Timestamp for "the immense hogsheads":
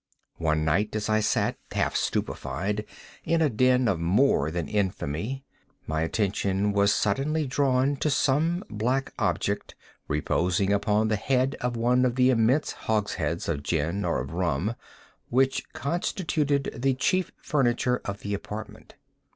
12.15-13.47